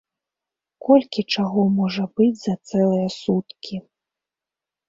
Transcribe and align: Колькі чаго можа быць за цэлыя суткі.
Колькі 0.85 1.21
чаго 1.35 1.61
можа 1.79 2.03
быць 2.21 2.39
за 2.47 2.55
цэлыя 2.69 3.07
суткі. 3.19 3.75